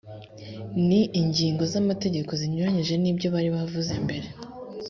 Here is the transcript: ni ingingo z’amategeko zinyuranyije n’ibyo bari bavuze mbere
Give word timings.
ni 0.87 1.01
ingingo 1.21 1.63
z’amategeko 1.71 2.31
zinyuranyije 2.39 2.95
n’ibyo 2.97 3.27
bari 3.35 3.49
bavuze 3.55 3.93
mbere 4.05 4.27